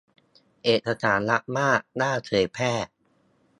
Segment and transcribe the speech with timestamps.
[0.63, 2.73] เอกสารลับมาก ห้ามเผยแพร่